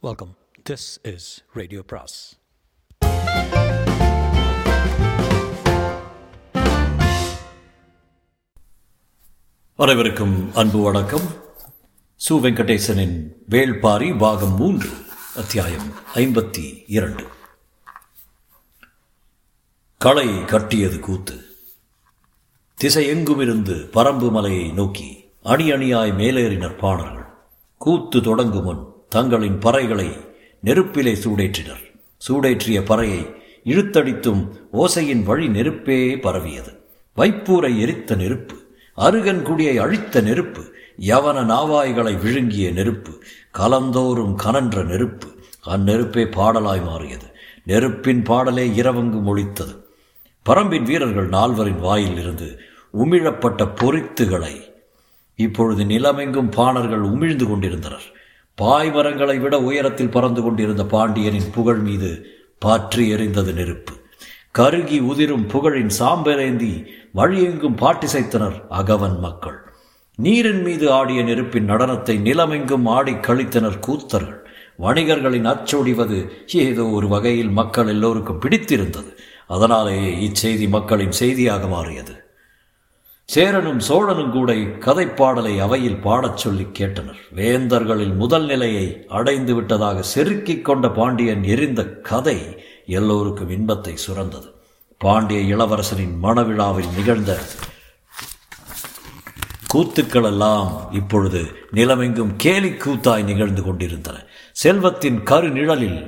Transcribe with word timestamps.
Welcome 0.00 0.36
this 0.70 1.14
is 1.14 1.44
radio 1.52 1.82
பிராஸ் 1.82 2.38
அனைவருக்கும் 9.76 10.54
அன்பு 10.54 10.82
வணக்கம். 10.82 11.20
சு 12.28 12.32
வெங்கடேசனின் 12.32 13.32
வேள்பாரி 13.50 14.18
பாகம் 14.18 14.54
மூன்று 14.54 14.90
அத்தியாயம் 15.36 15.92
ஐம்பத்தி 16.14 16.84
இரண்டு. 16.86 17.26
களை 19.98 20.44
கட்டியது 20.44 21.00
கூத்து. 21.00 21.40
திசையெங்குமிருந்து 22.74 23.74
பரம்பு 23.74 24.30
மலையை 24.30 24.72
நோக்கி 24.72 25.30
அணி 25.42 25.72
அணியாய் 25.72 26.12
மேலேறினர் 26.12 26.78
பாணர்கள். 26.78 27.26
கூத்து 27.78 28.22
தொடங்கும் 28.22 28.64
முன் 28.64 28.87
தங்களின் 29.08 29.58
பறைகளை 29.58 30.08
நெருப்பிலே 30.60 31.12
சூடேற்றினர். 31.12 31.84
சூடேற்றிய 32.28 32.80
பறையை 32.90 33.34
இழுத்தடித்தும் 33.64 34.48
ஓசையின் 34.72 35.22
வழி 35.22 35.48
நெருப்பே 35.48 36.20
பரவியது. 36.20 36.72
வைப்பூரை 37.16 37.78
எரித்த 37.78 38.14
நெருப்பு 38.14 38.56
அருகன்குடியை 38.96 39.76
அழித்த 39.76 40.20
நெருப்பு 40.20 40.62
யவன 41.00 41.42
நாவாய்களை 41.44 42.20
விழுங்கிய 42.22 42.70
நெருப்பு 42.70 43.12
கலந்தோறும் 43.58 44.36
கனன்ற 44.44 44.84
நெருப்பு 44.84 45.28
அந்நெருப்பே 45.66 46.24
பாடலாய் 46.24 46.84
மாறியது. 46.84 47.26
நெருப்பின் 47.64 48.22
பாடலே 48.22 48.74
இரவங்கு 48.74 49.18
மொழித்தது. 49.18 49.74
பரம்பின் 50.46 50.82
வீரர்கள் 50.82 51.28
நால்வரின் 51.28 51.80
வாயில் 51.80 52.18
இருந்து 52.18 52.60
உமிழப்பட்ட 52.98 53.68
பொறித்துகளை 53.74 54.54
இப்பொழுது 55.36 55.84
நிலமெங்கும் 55.84 56.50
பாணர்கள் 56.50 57.00
உமிழ்ந்து 57.00 57.46
கொண்டிருந்தனர். 57.46 58.16
பாய்மரங்களை 58.62 59.40
விட 59.40 59.60
உயரத்தில் 59.60 60.10
பறந்து 60.10 60.42
கொண்டிருந்த 60.42 60.84
பாண்டியனின் 60.84 61.50
புகழ் 61.54 61.78
மீது 61.78 62.26
பாற்றி 62.58 63.14
எறிந்தது 63.14 63.52
நெருப்பு. 63.52 63.92
கருகி 64.58 64.98
உதிரும் 65.00 65.46
புகழின் 65.48 65.90
சாம்பலேந்தி 65.98 66.86
வழியெங்கும் 67.14 67.76
பாட்டிசைத்தனர் 67.76 68.56
அகவன் 68.68 69.18
மக்கள். 69.18 69.58
நீரின் 70.16 70.62
மீது 70.62 70.92
ஆடிய 70.92 71.22
நெருப்பின் 71.22 71.68
நடனத்தை 71.68 72.16
நிலமெங்கும் 72.18 72.86
ஆடி 72.88 73.12
கழித்தனர் 73.12 73.78
கூத்தர்கள். 73.86 74.40
வணிகர்களின் 74.78 75.46
அச்சொடிவது 75.46 76.18
ஏதோ 76.52 76.84
ஒரு 76.86 77.08
வகையில் 77.08 77.50
மக்கள் 77.50 77.86
எல்லோருக்கும் 77.86 78.38
பிடித்திருந்தது. 78.38 79.18
அதனாலேயே 79.46 80.10
இச்செய்தி 80.26 80.68
மக்களின் 80.68 81.12
செய்தியாக 81.12 81.66
மாறியது. 81.66 82.27
சேரனும் 83.34 83.80
சோழனும் 83.88 84.30
கூட 84.30 84.52
கதைப்பாடலை 84.52 85.58
அவையில் 85.60 85.96
பாடச் 85.96 86.36
சொல்லி 86.36 86.66
கேட்டனர். 86.78 87.18
வேந்தர்களில் 87.34 88.14
முதல் 88.14 88.46
நிலையை 88.46 89.04
அடைந்து 89.08 89.54
விட்டதாக 89.54 90.04
செருக்கிக் 90.14 90.62
கொண்ட 90.62 90.90
பாண்டியன் 90.90 91.44
எரிந்த 91.44 91.82
கதை 91.86 92.64
எல்லோருக்கும் 92.86 93.50
இன்பத்தை 93.50 93.94
சுரந்தது. 94.06 94.48
பாண்டிய 94.98 95.56
இளவரசனின் 95.56 96.14
மணவிழாவில் 96.22 96.90
நிகழ்ந்த 96.96 97.38
கூத்துக்கள் 99.74 100.24
எல்லாம் 100.24 100.88
இப்பொழுது 100.90 101.42
நிலமெங்கும் 101.72 102.34
கேலி 102.36 102.70
கூத்தாய் 102.70 103.24
நிகழ்ந்து 103.24 103.62
கொண்டிருந்தன. 103.62 104.16
செல்வத்தின் 104.52 105.22
கரு 105.22 105.50
நிழலில் 105.50 106.00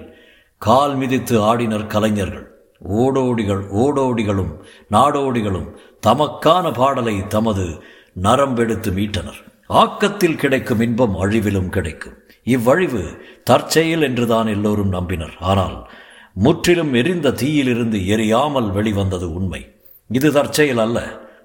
கால் 0.59 0.97
மிதித்து 0.97 1.37
ஆடினர் 1.41 1.87
கலைஞர்கள். 1.87 2.47
ஓடோடிகள் 2.89 3.63
ஓடோடிகளும் 3.77 4.53
நாடோடிகளும் 4.91 5.67
தமக்கான 6.07 6.75
பாடலை 6.75 7.27
தமது 7.27 7.83
நரம்பெடுத்து 8.23 8.91
மீட்டனர். 8.91 9.41
ஆக்கத்தில் 9.69 10.37
கிடைக்கும் 10.37 10.81
இன்பம் 10.81 11.15
அழிவிலும் 11.17 11.69
கிடைக்கும். 11.69 12.17
இவ்வழிவு 12.43 13.03
தற்செயல் 13.45 14.03
என்றுதான் 14.03 14.47
எல்லோரும் 14.47 14.93
நம்பினர். 14.93 15.35
ஆனால் 15.41 15.91
முற்றிலும் 16.35 16.95
எரிந்த 16.95 17.33
தீயிலிருந்து 17.33 17.99
எரியாமல் 17.99 18.71
வெளிவந்தது 18.71 19.33
உண்மை. 19.33 19.75
இது 20.09 20.33
தற்செயல் 20.33 20.79
அல்ல 20.79 20.99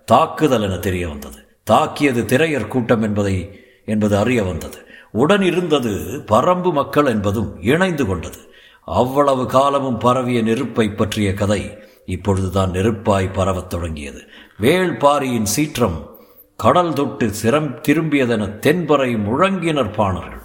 தாக்குதல் 0.05 0.61
என 0.61 0.77
தெரிய 0.77 1.07
வந்தது. 1.07 1.37
தாக்கியது 1.63 2.23
திரையர் 2.23 2.67
கூட்டம் 2.67 3.01
என்பதை 3.01 3.59
என்பது 3.85 4.17
அறிய 4.17 4.43
வந்தது. 4.43 4.77
உடன் 5.11 5.41
இருந்தது 5.41 5.89
பரம்பு 6.31 6.71
மக்கள் 6.71 7.05
என்பதும் 7.05 7.61
இணைந்து 7.61 8.05
கொண்டது. 8.05 8.37
அவ்வளவு 8.85 9.45
காலமும் 9.45 9.97
பரவிய 9.97 10.41
நெருப்பை 10.41 10.89
பற்றிய 10.89 11.33
கதை 11.33 11.77
இப்பொழுதுதான் 12.05 12.71
நெருப்பாய் 12.71 13.33
பரவத் 13.33 13.69
தொடங்கியது. 13.69 14.21
வேள்பாரியின் 14.59 15.43
சீற்றம் 15.43 16.17
கடல் 16.55 16.93
தொட்டு 16.93 17.33
சிரம் 17.33 17.79
திரும்பியதென 17.87 18.59
தென்பறை 18.59 19.17
முழங்கினர் 19.17 19.93
பாணர்கள். 19.93 20.41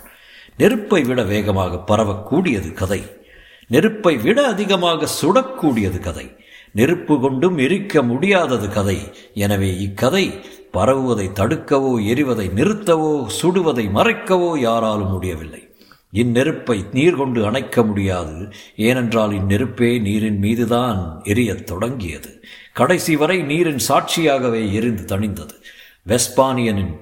நெருப்பை 0.57 1.03
விட 1.03 1.23
வேகமாக 1.23 1.77
பரவக்கூடியது 1.77 2.73
கதை. 2.73 3.03
நெருப்பை 3.67 4.17
விட 4.17 4.47
அதிகமாக 4.47 5.07
சுடக்கூடியது 5.07 5.99
கதை. 5.99 6.37
நெருப்பு 6.73 7.21
கொண்டும் 7.21 7.59
எரிக்க 7.59 8.03
முடியாதது 8.03 8.69
கதை. 8.69 9.13
எனவே 9.35 9.77
இக்கதை 9.77 10.41
பரவுவதை 10.73 11.31
தடுக்கவோ 11.35 12.05
எரிவதை 12.05 12.51
நிறுத்தவோ 12.55 13.27
சுடுவதை 13.43 13.91
மறைக்கவோ 13.91 14.59
யாராலும் 14.59 15.11
முடியவில்லை. 15.11 15.69
இந்நெருப்பை 16.13 16.85
நீர் 16.93 17.17
கொண்டு 17.17 17.47
அணைக்க 17.47 17.83
முடியாது. 17.83 18.53
ஏனென்றால் 18.77 19.31
இந்நெருப்பே 19.31 20.01
நீரின் 20.01 20.39
மீதுதான் 20.39 21.21
எரியத் 21.25 21.67
தொடங்கியது. 21.67 22.40
கடைசி 22.81 23.17
வரை 23.17 23.39
நீரின் 23.43 23.81
சாட்சியாகவே 23.89 24.73
எரிந்து 24.73 25.05
தணிந்தது. 25.13 25.55
வெஸ்பானியனின் 26.09 26.93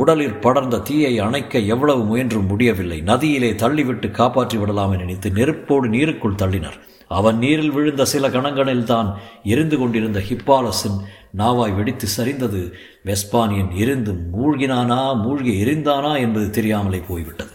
உடலில் 0.00 0.36
படர்ந்த 0.44 0.82
தீயை 0.88 1.14
அணைக்க 1.18 1.58
எவ்வளவு 1.74 2.02
முயன்றும் 2.04 2.46
முடியவில்லை. 2.46 2.98
நதியிலே 3.00 3.50
தள்ளிவிட்டு 3.62 4.08
காப்பாற்றி 4.10 4.56
விடலாம் 4.58 4.92
என 4.92 5.00
நினைத்து 5.00 5.30
நெருப்போடு 5.30 5.88
நீருக்குள் 5.88 6.40
தள்ளினர். 6.42 6.78
அவன் 7.08 7.38
நீரில் 7.38 7.70
விழுந்த 7.70 8.04
சில 8.04 8.28
கணங்களில் 8.28 8.82
தான் 8.82 9.08
எரிந்து 9.44 9.76
கொண்டிருந்த 9.78 10.18
ஹிப்பாலஸின் 10.30 10.98
நாவாய் 11.38 11.76
வெடித்து 11.76 12.08
சரிந்தது. 12.16 12.62
வெஸ்பானியன் 13.04 13.70
எரிந்து 13.74 14.14
மூழ்கினானா 14.34 15.00
மூழ்கி 15.22 15.54
எரிந்தானா 15.64 16.12
என்பது 16.24 16.48
தெரியாமலே 16.50 17.00
போய்விட்டது. 17.08 17.54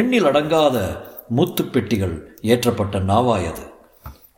எண்ணில் 0.00 0.28
அடங்காத 0.32 0.76
முத்துப்பெட்டிகள் 1.36 2.16
ஏற்றப்பட்ட 2.52 2.98
நாவாய் 3.12 3.48
அது. 3.52 3.64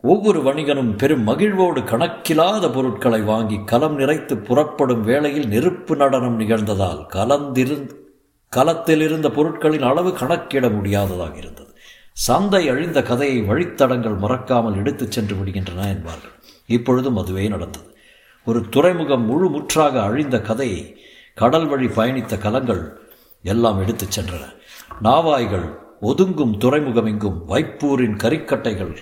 ஒவ்வொரு 0.01 0.41
வணிகனும் 0.41 0.97
பெரும் 0.97 1.23
மகிழ்வோடு 1.23 1.81
கணக்கிலாத 1.81 2.73
பொருட்களை 2.73 3.21
வாங்கி 3.21 3.63
கலம் 3.65 3.99
நிறைத்து 3.99 4.35
புறப்படும் 4.43 5.01
வேளையில் 5.01 5.47
நெருப்பு 5.47 5.95
நடனம் 5.95 6.39
நிகழ்ந்ததால் 6.39 7.05
கலந்திருந் 7.13 7.91
கலத்தில் 8.49 9.01
இருந்த 9.01 9.29
பொருட்களின் 9.29 9.81
அளவு 9.81 10.13
கணக்கிட 10.13 10.69
முடியாததாக 10.69 11.37
இருந்தது. 11.37 11.75
சந்தை 12.11 12.69
அழிந்த 12.69 13.01
கதையை 13.01 13.49
வழித்தடங்கள் 13.49 14.17
மறக்காமல் 14.17 14.75
எடுத்துச் 14.75 15.11
சென்று 15.11 15.35
விடுகின்றன 15.35 15.87
என்பார்கள். 15.87 16.31
இப்பொழுதும் 16.65 17.17
அதுவே 17.17 17.47
நடந்தது. 17.47 17.97
ஒரு 18.45 18.69
துறைமுகம் 18.69 19.25
முழு 19.25 19.49
முற்றாக 19.49 20.01
அழிந்த 20.01 20.41
கதையை 20.41 20.97
கடல் 21.35 21.67
வழி 21.67 21.85
பயணித்த 21.85 22.37
கலங்கள் 22.37 22.99
எல்லாம் 23.43 23.79
எடுத்துச் 23.79 24.19
சென்றன. 24.19 24.55
நாவாய்கள் 25.03 25.77
ஒதுங்கும் 26.01 26.57
துறைமுகமெங்கும் 26.57 27.37
வைப்பூரின் 27.47 28.17
கரிக்கட்டைகள் 28.17 28.95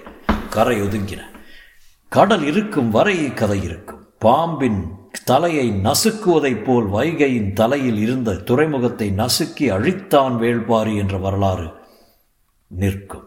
கரை 0.58 0.78
ஒதுங்கின 0.86 1.22
கடல் 2.12 2.46
இருக்கும் 2.52 2.90
வரை 2.96 3.18
கதை 3.40 3.60
இருக்கும். 3.68 4.02
பாம்பின் 4.26 4.80
தலையை 5.30 5.66
நசுக்குவதைப் 5.86 6.64
போல் 6.66 6.88
வைகையின் 6.96 7.52
தலையில் 7.60 8.00
இருந்த 8.06 8.36
துறைமுகத்தை 8.50 9.08
நசுக்கி 9.22 9.66
அழித்தான் 9.76 10.36
வேள்பாரி 10.44 10.94
என்ற 11.02 11.16
வரலாறு 11.26 11.68
நிற்கும். 12.68 13.26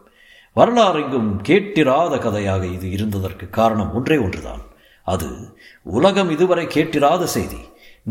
வரலாறெங்கும் 0.57 1.31
கேட்டிராத 1.49 2.15
கதையாக 2.19 2.63
இது 2.77 2.87
இருந்ததற்கு 2.97 3.47
காரணம் 3.59 3.93
ஒன்றே 3.95 4.17
ஒன்றுதான். 4.17 4.65
அது 5.07 5.29
உலகம் 5.99 6.31
இதுவரை 6.31 6.65
கேட்டிராத 6.75 7.23
செய்தி. 7.37 7.61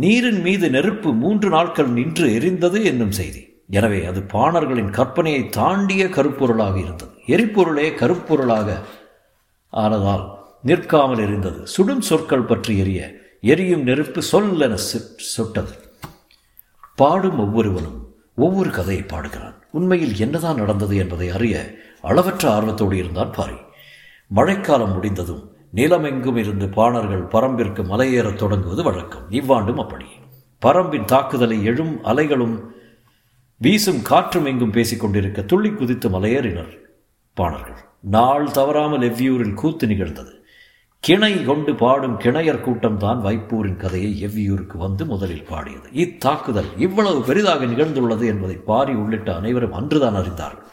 நீரின் 0.03 0.41
மீது 0.41 0.65
நெருப்பு 0.75 1.09
மூன்று 1.21 1.49
நாட்கள் 1.55 1.91
நின்று 1.97 2.27
எரிந்தது 2.37 2.79
என்னும் 2.91 3.15
செய்தி. 3.19 3.41
எனவே 3.77 3.99
அது 4.09 4.19
பாணர்களின் 4.35 4.93
கற்பனையை 4.97 5.41
தாண்டிய 5.57 6.03
கருப்பொருளாக 6.15 6.75
இருந்தது. 6.85 7.13
எரிபொருளே 7.35 7.87
கருப்பொருளாக 8.01 8.69
ஆனதால் 9.73 10.37
நிற்காமல் 10.63 11.17
எரிந்தது. 11.17 11.63
சுடும் 11.63 12.01
சொற்கள் 12.01 12.41
பற்றி 12.41 12.77
எரிய 12.77 13.11
எரியும் 13.41 13.83
நெருப்பு 13.83 14.21
சொல்லென 14.31 14.73
சுட்டது. 15.15 15.73
பாடும் 16.95 17.39
ஒவ்வொருவனும் 17.39 18.15
ஒவ்வொரு 18.35 18.69
கதையை 18.69 19.03
பாடுகிறான். 19.03 19.53
உண்மையில் 19.71 20.15
என்னதான் 20.15 20.55
நடந்தது 20.55 20.97
என்பதை 20.97 21.29
அறிய 21.29 21.75
அளவற்ற 22.01 22.51
ஆர்வத்தோடு 22.51 22.97
இருந்தான் 22.97 23.31
பாரி. 23.31 23.55
மழைக்காலம் 24.27 24.93
முடிந்ததும் 24.93 25.51
நிலமெங்கும் 25.75 26.37
இருந்து 26.37 26.69
பாணர்கள் 26.69 27.23
பரம்பிற்கு 27.23 27.83
மலையேறத் 27.83 28.35
தொடங்குவது 28.35 28.83
வழக்கம். 28.83 29.29
இவ்வாண்டும் 29.29 29.79
அப்படி. 29.79 30.05
பரம்பின் 30.61 31.05
தாக்குதலை 31.05 31.63
எழும் 31.63 32.03
அலைகளும் 32.03 32.61
வீசும் 33.57 34.01
காற்றும் 34.01 34.45
எங்கும் 34.45 34.71
பேசிக்கொண்டிருக்க 34.71 35.45
துள்ளி 35.45 35.69
குதித்து 35.69 36.09
மலையேறினர் 36.09 36.77
பாணர்கள். 37.33 37.87
நாள் 37.99 38.51
தவறாமல் 38.51 38.99
எவ்வியூரில் 38.99 39.53
கூத்து 39.53 39.87
நிகழ்ந்தது. 39.87 40.43
கிணை 40.99 41.43
கொண்டு 41.43 41.75
பாடும் 41.75 42.19
கிணையர் 42.19 42.63
கூட்டம்தான் 42.63 43.21
வைப்பூரின் 43.21 43.75
கதையை 43.75 44.25
எவ்வியூருக்கு 44.25 44.77
வந்து 44.77 45.05
முதலில் 45.05 45.45
பாடியது. 45.49 45.89
இத்தாக்குதல் 45.93 46.65
இவ்வளவு 46.77 47.21
பெரிதாக 47.21 47.65
நிகழ்ந்துள்ளது 47.65 48.25
என்பதை 48.25 48.55
பாரி 48.55 48.93
உள்ளிட்ட 48.93 49.35
அனைவரும் 49.35 49.73
அன்றுதான் 49.73 50.15
அறிந்தார்கள். 50.15 50.67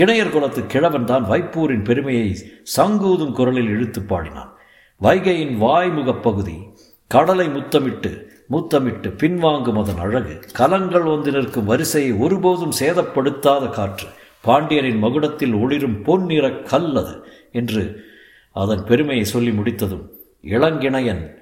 கிணையர் 0.00 0.30
குலத்து 0.30 0.66
கிழவன் 0.66 1.04
தான் 1.04 1.30
வைப்பூரின் 1.30 1.84
பெருமையை 1.84 2.36
சங்கூதும் 2.76 3.32
குரலில் 3.32 3.68
இழுத்து 3.68 4.02
பாடினான். 4.02 4.52
வைகையின் 4.98 5.56
வாய்முகப் 5.56 6.22
பகுதி 6.22 6.58
கடலை 7.06 7.48
முத்தமிட்டு 7.48 8.28
முத்தமிட்டு 8.48 9.08
பின்வாங்கும் 9.08 9.78
அதன் 9.78 9.98
அழகு 9.98 10.40
கலங்கள் 10.52 11.02
வந்து 11.02 11.32
நிற்கும் 11.32 11.64
வரிசையை 11.64 12.12
ஒருபோதும் 12.12 12.72
சேதப்படுத்தாத 12.80 13.70
காற்று 13.70 14.06
பாண்டியரின் 14.44 15.02
மகுடத்தில் 15.02 15.60
ஒளிரும் 15.60 16.02
பொன்னிற 16.02 16.50
கல் 16.50 16.96
அது 16.96 17.26
என்று 17.52 18.04
அதன் 18.52 18.84
பெருமையை 18.84 19.24
சொல்லி 19.24 19.50
முடித்ததும் 19.50 20.10
இளங்கிணையன் 20.42 21.38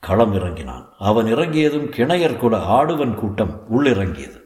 களம் 0.00 0.34
இறங்கினான் 0.34 0.88
அவன் 0.98 1.26
இறங்கியதும் 1.26 1.90
கிணையர் 1.90 2.36
குல 2.36 2.56
ஆடுவன் 2.56 3.14
கூட்டம் 3.14 3.60
உள்ளிறங்கியது. 3.72 4.40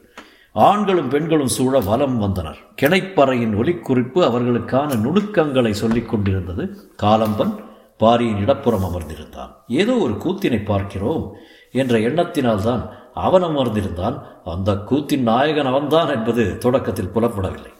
ஆண்களும் 0.51 1.09
பெண்களும் 1.09 1.47
சூழ 1.47 1.79
வலம் 1.79 2.17
வந்தனர். 2.17 2.57
கிணைப்பறையின் 2.81 3.55
ஒலிக்குறிப்பு 3.55 4.19
அவர்களுக்கான 4.29 4.99
நுணுக்கங்களை 4.99 5.73
சொல்லிக் 5.73 6.09
கொண்டிருந்தது. 6.09 6.77
காலம்பன் 7.03 7.53
பாரியின் 7.97 8.37
இடப்புறம் 8.37 8.83
அமர்ந்திருந்தான். 8.83 9.51
ஏதோ 9.67 9.93
ஒரு 9.93 10.13
கூத்தினை 10.13 10.65
பார்க்கிறோம் 10.65 11.33
என்ற 11.71 11.97
எண்ணத்தினால்தான் 11.97 12.89
அவன் 13.13 13.43
அமர்ந்திருந்தான். 13.43 14.21
அந்த 14.45 14.71
கூத்தின் 14.71 15.21
நாயகன் 15.21 15.65
அவன்தான் 15.65 16.09
என்பது 16.09 16.57
தொடக்கத்தில் 16.57 17.13
புலப்படவில்லை. 17.15 17.73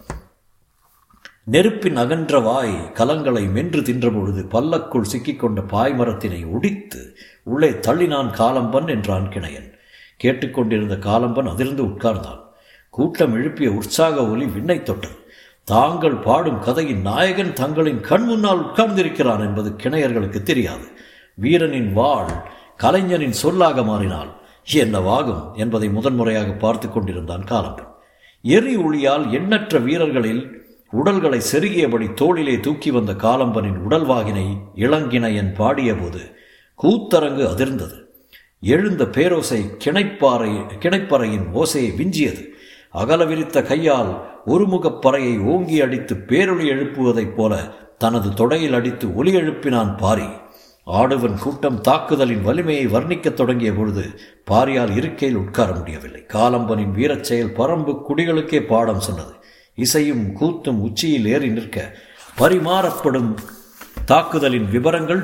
நெருப்பின் 1.49 1.95
அகன்ற 1.95 2.39
வாய் 2.39 2.91
கலங்களை 2.93 3.51
மென்று 3.51 3.81
தின்றபொழுது 3.81 4.41
பல்லக்குள் 4.49 5.09
சிக்கிக்கொண்ட 5.11 5.59
பாய்மரத்தினை 5.71 6.51
ஒடித்து 6.51 7.17
உள்ளே 7.43 7.69
தள்ளினான் 7.69 8.31
காலம்பன் 8.37 8.89
என்றான் 8.89 9.29
கிணையன். 9.29 9.69
கேட்டுக்கொண்டிருந்த 10.17 10.95
காலம்பன் 10.95 11.49
அதிர்ந்து 11.49 11.83
உட்கார்ந்தான். 11.83 12.41
கூட்டம் 12.89 13.33
எழுப்பிய 13.33 13.71
உற்சாக 13.71 14.27
ஒலி 14.27 14.45
விண்ணை 14.45 14.83
தொட்டது. 14.83 15.15
தாங்கள் 15.63 16.13
பாடும் 16.13 16.59
கதையின் 16.59 17.01
நாயகன் 17.01 17.53
தங்களின் 17.53 18.01
கண் 18.01 18.23
முன்னால் 18.23 18.61
உட்கார்ந்திருக்கிறான் 18.61 19.39
என்பது 19.39 19.75
கிணையர்களுக்கு 19.83 20.43
தெரியாது. 20.43 20.85
வீரனின் 21.33 21.93
வாழ் 21.93 22.31
கலைஞனின் 22.77 23.31
சொல்லாக 23.31 23.83
மாறினால் 23.83 24.29
என்னவாகும் 24.73 25.53
என்பதை 25.53 25.89
முதன்முறையாக 25.89 26.51
பார்த்து 26.51 26.91
கொண்டிருந்தான் 26.91 27.43
காலம்பன். 27.43 27.91
எரி 28.41 28.75
ஒளியால் 28.75 29.31
எண்ணற்ற 29.31 29.79
வீரர்களில் 29.79 30.65
உடல்களை 30.91 31.41
செருகியபடி 31.51 32.13
தோளிலே 32.13 32.59
தூக்கி 32.59 32.91
வந்த 32.91 33.13
காலம்பனின் 33.13 33.79
உடல்வாகினை 33.89 34.57
இளங்கிணையன் 34.75 35.53
பாடியபோது 35.53 36.35
கூத்தரங்கு 36.83 37.47
அதிர்ந்தது. 37.47 38.05
எழுந்த 38.61 39.03
பேரோசை 39.03 39.77
கிணைப்பாறை 39.85 40.69
கிணைப்பறையின் 40.79 41.47
ஓசையை 41.53 41.95
விஞ்சியது. 41.95 42.53
அகல 42.89 43.25
விரித்த 43.25 43.61
கையால் 43.61 44.41
ஒருமுகப் 44.45 45.05
பறையை 45.05 45.43
ஓங்கி 45.43 45.81
அடித்து 45.81 46.15
பேரொளி 46.15 46.69
எழுப்புவதைப் 46.69 47.35
போல 47.35 47.63
தனது 47.97 48.29
தொடையில் 48.29 48.73
அடித்து 48.73 49.15
ஒலி 49.15 49.35
எழுப்பினான் 49.35 49.97
பாரி. 49.97 50.25
ஆடுவன் 50.87 51.39
கூட்டம் 51.39 51.81
தாக்குதலின் 51.81 52.41
வலிமையை 52.41 52.87
வர்ணிக்கத் 52.87 53.33
தொடங்கிய 53.33 53.73
பொழுது 53.73 54.19
பாரியால் 54.51 54.95
இருக்கையில் 54.95 55.37
உட்கார 55.37 55.71
முடியவில்லை. 55.71 56.25
காலம்பனின் 56.33 56.91
வீரச் 56.91 57.23
செயல் 57.23 57.51
பரம்பு 57.51 58.01
குடிகளுக்கே 58.09 58.65
பாடம் 58.65 58.99
சொன்னது. 58.99 59.35
இசையும் 59.77 60.25
கூத்தும் 60.39 60.79
உச்சியில் 60.87 61.27
ஏறி 61.33 61.49
நிற்க 61.49 61.77
பரிமாறப்படும் 62.39 63.31
தாக்குதலின் 64.05 64.67
விவரங்கள் 64.69 65.23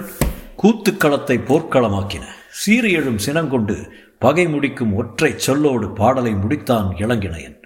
கூத்துக்களத்தை 0.61 1.37
போர்க்களமாக்கின. 1.49 2.25
சீறி 2.51 2.91
எழும் 2.91 3.17
சினங்கொண்டு 3.17 3.75
பகை 4.19 4.47
முடிக்கும் 4.47 4.93
ஒற்றை 4.95 5.31
சொல்லோடு 5.47 5.87
பாடலை 5.95 6.33
முடித்தான் 6.33 6.89
இளங்கிணையன். 6.97 7.57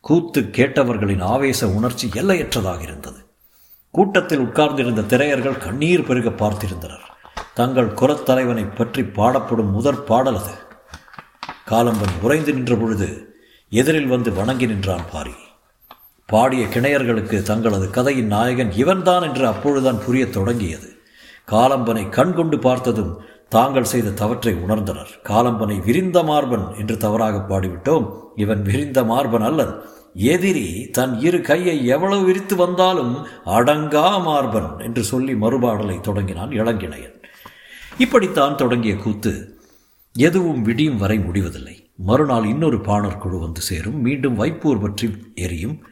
கூத்து 0.00 0.40
கேட்டவர்களின் 0.40 1.22
ஆவேச 1.22 1.68
உணர்ச்சி 1.68 2.06
எல்லையற்றதாக 2.14 2.82
இருந்தது. 2.82 3.20
கூட்டத்தில் 3.90 4.38
உட்கார்ந்திருந்த 4.38 5.02
திரையர்கள் 5.02 5.58
கண்ணீர் 5.58 6.06
பெருக 6.06 6.30
பார்த்திருந்தனர். 6.30 7.06
தங்கள் 7.54 7.90
குரத்தலைவனை 8.00 8.66
பற்றி 8.74 9.02
பாடப்படும் 9.02 9.70
முதற் 9.70 10.06
பாடல் 10.06 10.40
அது. 10.42 10.54
காலம்பன் 11.70 12.16
உறைந்து 12.22 12.52
நின்ற 12.52 12.74
பொழுது 12.76 13.08
எதிரில் 13.72 14.06
வந்து 14.06 14.32
வணங்கி 14.32 14.66
நின்றான் 14.66 15.08
பாரி. 15.12 15.34
பாடிய 16.26 16.66
கிணையர்களுக்கு 16.66 17.42
தங்களது 17.42 17.90
கதையின் 17.90 18.26
நாயகன் 18.26 18.72
இவன்தான் 18.72 19.22
என்று 19.22 19.46
அப்பொழுதுதான் 19.46 19.98
புரியத் 20.06 20.32
தொடங்கியது. 20.32 20.96
காலம்பனை 21.48 22.08
கண்கொண்டு 22.08 22.58
பார்த்ததும் 22.58 23.20
தாங்கள் 23.48 23.84
செய்த 23.84 24.10
தவற்றை 24.10 24.54
உணர்ந்தனர். 24.54 25.12
காலம்பனை 25.24 25.84
விரிந்த 25.84 26.22
மார்பன் 26.22 26.74
என்று 26.78 26.96
தவறாக 26.96 27.44
பாடிவிட்டோம். 27.48 28.12
இவன் 28.36 28.62
விரிந்த 28.62 29.04
மார்பன் 29.04 29.42
அல்லன். 29.42 29.80
எதிரி 30.14 30.88
தன் 30.92 31.20
இரு 31.20 31.40
கையை 31.40 31.86
எவ்வளவு 31.86 32.24
விரித்து 32.24 32.56
வந்தாலும் 32.56 33.26
அடங்கா 33.46 34.22
மார்பன் 34.22 34.78
என்று 34.78 35.04
சொல்லி 35.04 35.32
மறுபாடலை 35.32 36.00
தொடங்கினான் 36.00 36.48
இளங்கிணையன். 36.48 37.22
இப்படித்தான் 37.98 38.56
தொடங்கிய 38.56 38.96
கூத்து 38.96 39.58
எதுவும் 40.12 40.62
விடியும் 40.62 40.98
வரை 40.98 41.18
முடிவதில்லை. 41.18 41.90
மறுநாள் 41.96 42.44
இன்னொரு 42.44 42.80
பாணர் 42.80 43.18
குழு 43.18 43.38
வந்து 43.38 43.60
சேரும். 43.60 44.00
மீண்டும் 44.00 44.38
வைப்பூர் 44.38 44.80
பற்றி 44.80 45.10
எரியும். 45.34 45.86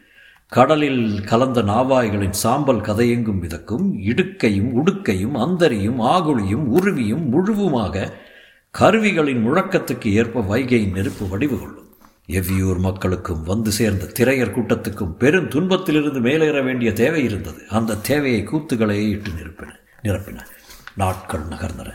கடலில் 0.51 1.23
கலந்த 1.23 1.61
நாவாய்களின் 1.61 2.33
சாம்பல் 2.43 2.81
கதையெங்கும் 2.81 3.41
மிதக்கும் 3.41 3.85
இடுக்கையும் 3.99 4.71
உடுக்கையும் 4.75 5.35
அந்தரியும் 5.35 5.99
ஆகுழியும் 5.99 6.65
உருவியும் 6.71 7.23
முழுவுமாக 7.29 8.11
கருவிகளின் 8.71 9.45
முழக்கத்துக்கு 9.47 10.11
ஏற்ப 10.11 10.41
வைகையின் 10.41 10.91
நெருப்பு 10.91 11.27
வடிவு 11.27 11.59
கொள்ளும் 11.59 11.87
எவ்வியூர் 12.27 12.79
மக்களுக்கும் 12.79 13.43
வந்து 13.43 13.71
சேர்ந்த 13.71 14.11
திரையர் 14.19 14.53
கூட்டத்துக்கும் 14.53 15.15
பெரும் 15.17 15.47
துன்பத்திலிருந்து 15.47 16.21
மேலேற 16.21 16.63
வேண்டிய 16.63 16.93
தேவை 16.93 17.23
இருந்தது. 17.23 17.61
அந்த 17.69 17.95
தேவையை 17.95 18.47
கூத்துகளையே 18.47 19.09
இட்டு 19.09 19.29
நிரப்பின 19.29 19.71
நிரப்பின. 20.03 20.39
நாட்கள் 20.95 21.47
நகர்ந்தன. 21.49 21.91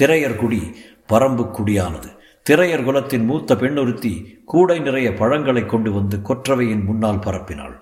திரையர் 0.00 0.36
குடி 0.36 0.62
பரம்பு 1.08 1.50
குடியானது. 1.50 2.10
திரையர் 2.50 2.84
குலத்தின் 2.84 3.24
மூத்த 3.24 3.54
பெண்ணொருத்தி 3.54 4.42
கூடை 4.44 4.78
நிறைய 4.78 5.14
பழங்களை 5.14 5.66
கொண்டு 5.66 5.92
வந்து 5.92 6.16
கொற்றவையின் 6.16 6.84
முன்னால் 6.84 7.18
பரப்பினாள். 7.18 7.76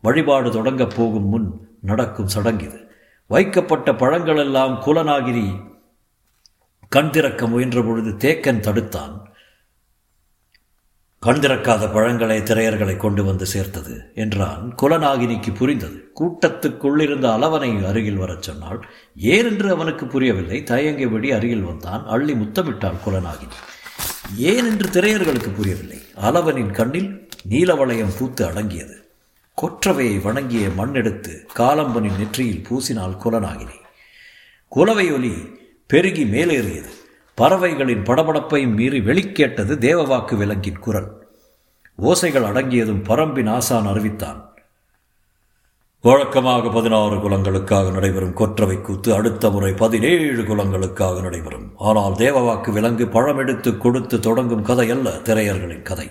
வழிபாடு 0.00 0.50
தொடங்கப் 0.50 0.92
போகும் 0.96 1.28
முன் 1.28 1.68
நடக்கும் 1.80 2.28
சடங்கிது. 2.28 2.90
வைக்கப்பட்ட 3.26 3.92
பழங்களெல்லாம் 3.92 4.80
குலநாகிரி 4.86 5.60
கண் 6.88 7.10
திறக்க 7.10 7.46
முயன்ற 7.46 7.82
பொழுது 7.82 8.10
தேக்கன் 8.10 8.60
தடுத்தான். 8.60 9.22
கண் 11.20 11.36
திறக்காத 11.36 11.92
பழங்களை 11.92 12.40
திரையர்களை 12.40 12.96
கொண்டு 12.96 13.24
வந்து 13.24 13.46
சேர்த்தது 13.46 14.12
என்றான் 14.14 14.74
குலநாகினிக்கு 14.82 15.54
புரிந்தது. 15.54 16.12
கூட்டத்துக்குள்ளிருந்த 16.20 17.28
அளவனை 17.36 17.86
அருகில் 17.86 18.16
வரச் 18.16 18.42
சொன்னாள். 18.42 18.88
ஏனென்று 19.18 19.68
அவனுக்கு 19.68 20.06
புரியவில்லை. 20.06 20.62
தயங்கியபடி 20.62 21.34
அருகில் 21.34 21.62
வந்தான். 21.62 22.06
அள்ளி 22.06 22.32
முத்தமிட்டாள் 22.32 23.00
குலநாகினி. 23.06 23.58
ஏன் 24.36 24.64
என்று 24.64 24.90
திரையர்களுக்கு 24.90 25.54
புரியவில்லை. 25.54 26.02
அளவனின் 26.14 26.70
கண்ணில் 26.70 27.28
நீலவளையம் 27.48 28.16
பூத்து 28.18 28.46
அடங்கியது. 28.46 29.10
கொற்றவையை 29.62 30.22
வணங்கிய 30.22 30.68
மண்ணெடுத்து 30.68 31.46
காலம்பனின் 31.56 32.16
நெற்றியில் 32.16 32.66
பூசினால் 32.70 33.16
குலனாகினே. 33.24 33.80
குலவை 34.68 35.12
ஒலி 35.12 35.32
பெருகி 35.86 36.24
மேலேறியது. 36.24 36.88
பறவைகளின் 37.34 38.02
படபடப்பையும் 38.02 38.74
மீறி 38.74 39.00
வெளிக்கேட்டது 39.00 39.76
தேவவாக்கு 39.76 40.36
விலங்கின் 40.36 40.78
குரல். 40.78 41.28
ஓசைகள் 41.98 42.44
அடங்கியதும் 42.44 43.04
பரம்பின் 43.04 43.50
ஆசான் 43.50 43.86
அறிவித்தான். 43.86 44.47
வழக்கமாக 46.00 46.68
பதினாறு 46.68 47.16
குலங்களுக்காக 47.16 47.92
நடைபெறும் 47.92 48.32
கொற்றவை 48.32 48.80
கூத்து 48.80 49.14
அடுத்த 49.14 49.50
முறை 49.50 49.72
பதினேழு 49.72 50.42
குலங்களுக்காக 50.42 51.22
நடைபெறும். 51.22 51.72
ஆனால் 51.76 52.12
தேவவாக்கு 52.12 52.72
விலங்கு 52.72 53.08
பழம் 53.08 53.38
எடுத்து 53.38 53.78
கொடுத்து 53.78 54.20
தொடங்கும் 54.20 54.62
கதை 54.62 54.90
அல்ல 54.90 55.10
திரையர்களின் 55.10 55.82
கதை. 55.82 56.10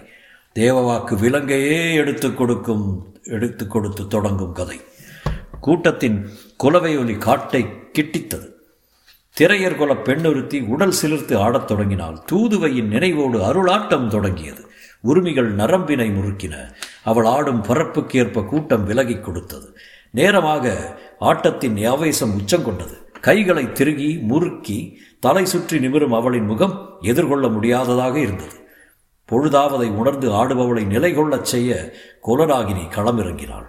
தேவவாக்கு 0.55 1.15
விலங்கையே 1.15 1.93
எடுத்து 1.93 2.33
கொடுக்கும் 2.33 3.05
எடுத்து 3.23 3.67
கொடுத்து 3.67 4.07
தொடங்கும் 4.07 4.51
கதை. 4.51 4.81
கூட்டத்தின் 5.59 6.29
குலவை 6.57 6.97
ஒலி 6.97 7.13
காட்டை 7.13 7.65
கிட்டித்தது. 7.93 8.47
திரையர் 9.39 9.75
குல 9.75 9.93
பெண்ணொருத்தி 9.93 10.61
உடல் 10.61 10.93
சிலிர்த்து 11.01 11.37
ஆடத் 11.37 11.67
தொடங்கினால் 11.67 12.23
தூதுவையின் 12.31 12.91
நினைவோடு 12.91 13.39
அருளாட்டம் 13.39 14.07
தொடங்கியது. 14.07 14.66
உரிமைகள் 15.01 15.55
நரம்பினை 15.55 16.09
முறுக்கின. 16.09 16.73
அவள் 17.03 17.25
ஆடும் 17.25 17.63
பரப்புக்கேற்ப 17.63 18.45
கூட்டம் 18.45 18.83
விலகிக் 18.83 19.23
கொடுத்தது. 19.23 19.77
நேரமாக 20.11 20.95
ஆட்டத்தின் 21.19 21.87
ஆவேசம் 21.87 22.41
உச்சங்கொண்டது 22.41 23.05
கைகளை 23.21 23.71
திருகி 23.71 24.17
முறுக்கி 24.17 24.99
தலை 25.19 25.45
சுற்றி 25.45 25.79
நிமிரும் 25.79 26.15
அவளின் 26.15 26.45
முகம் 26.45 26.97
எதிர்கொள்ள 27.01 27.47
முடியாததாக 27.47 28.19
இருந்தது. 28.19 28.65
பொழுதாவதை 29.31 29.89
உணர்ந்து 29.89 30.31
ஆடுபவளை 30.31 30.85
நிலை 30.85 31.13
கொள்ளச் 31.13 31.45
செய்ய 31.45 31.93
குலராகினி 32.27 32.89
களமிறங்கினாள். 32.89 33.65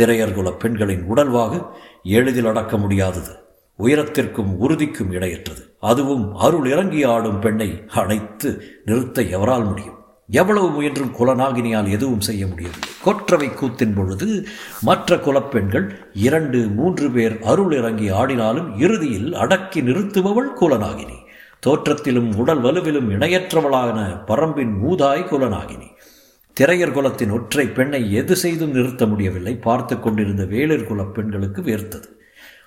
திரையர்குல 0.00 0.56
பெண்களின் 0.56 1.12
உடல்வாகு 1.12 1.66
எளிதில் 2.02 2.46
அடக்க 2.46 2.76
முடியாதது. 2.76 3.40
உயரத்திற்கும் 3.78 4.56
உறுதிக்கும் 4.56 5.12
இடையற்றது. 5.12 5.76
அதுவும் 5.80 6.34
அருள் 6.34 6.70
இறங்கி 6.70 7.04
ஆடும் 7.04 7.40
பெண்ணை 7.40 7.82
அணைத்து 7.88 8.62
நிறுத்த 8.84 9.22
எவரால் 9.22 9.64
முடியும்? 9.64 10.01
எவ்வளவு 10.32 10.70
முயன்றும் 10.70 11.14
குலநாகினியால் 11.18 11.90
எதுவும் 11.90 12.20
செய்ய 12.20 12.46
முடியவில்லை. 12.46 12.88
கொற்றவை 13.02 13.48
கூத்தின் 13.48 13.94
பொழுது 13.94 14.46
மற்ற 14.80 15.16
குலப்பெண்கள் 15.16 15.86
இரண்டு 16.12 16.58
மூன்று 16.58 17.10
பேர் 17.10 17.40
அருள் 17.42 17.72
இறங்கி 17.76 18.10
ஆடினாலும் 18.10 18.78
இறுதியில் 18.78 19.34
அடக்கி 19.34 19.82
நிறுத்துபவள் 19.82 20.48
குலநாகினி. 20.60 21.18
தோற்றத்திலும் 21.66 22.36
உடல் 22.36 22.62
வலுவிலும் 22.62 23.10
இணையற்றவளான 23.10 23.98
பரம்பின் 24.26 24.72
மூதாய் 24.84 25.28
குலநாகினி. 25.32 25.90
திரையர் 26.60 26.92
குலத்தின் 26.92 27.30
ஒற்றை 27.30 27.66
பெண்ணை 27.66 28.12
எது 28.12 28.36
செய்தும் 28.36 28.72
நிறுத்த 28.72 29.06
முடியவில்லை. 29.06 29.56
பார்த்து 29.56 30.00
கொண்டிருந்த 30.00 30.42
வேளிர் 30.42 30.84
குலப் 30.84 31.14
பெண்களுக்கு 31.14 31.62
வேர்த்தது. 31.62 32.08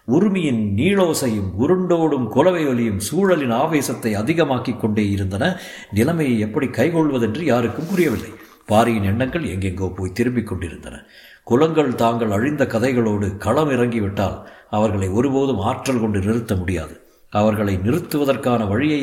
உருமியின் 0.08 0.62
நீளோசையும் 0.78 1.50
உருண்டோடும் 1.60 2.28
குலவை 2.28 2.68
ஒலியும் 2.68 3.00
சூழலின் 3.00 3.54
ஆவேசத்தை 3.54 4.16
அதிகமாக்கிக் 4.16 4.80
கொண்டே 4.80 5.10
இருந்தன. 5.10 5.58
நிலைமையை 5.92 6.40
எப்படி 6.40 6.68
கைகொள்வதென்று 6.68 7.42
யாருக்கும் 7.42 7.88
புரியவில்லை. 7.88 8.32
பாரியின் 8.66 9.04
எண்ணங்கள் 9.04 9.44
எங்கெங்கோ 9.44 9.94
போய் 9.96 10.12
திரும்பிக் 10.12 10.48
கொண்டிருந்தன. 10.48 11.06
குலங்கள் 11.44 11.96
தாங்கள் 11.96 12.32
அழிந்த 12.32 12.66
கதைகளோடு 12.66 13.38
களம் 13.38 13.72
இறங்கிவிட்டால் 13.72 14.38
அவர்களை 14.70 15.10
ஒருபோதும் 15.10 15.60
ஆற்றல் 15.60 16.00
கொண்டு 16.00 16.20
நிறுத்த 16.20 16.56
முடியாது. 16.56 17.02
அவர்களை 17.30 17.74
நிறுத்துவதற்கான 17.78 18.68
வழியை 18.68 19.02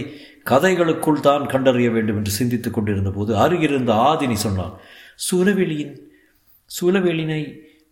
கதைகளுக்குள் 0.50 1.20
தான் 1.20 1.46
கண்டறிய 1.46 1.90
வேண்டும் 1.90 2.16
என்று 2.16 2.30
சிந்தித்துக் 2.30 2.74
கொண்டிருந்த 2.74 3.10
போது 3.10 3.32
அருகிருந்த 3.34 3.92
ஆதினி 4.10 4.32
சொன்னான் 4.32 4.72
சூலவெளியின் 5.30 5.94
சூலவெளினை 6.70 7.42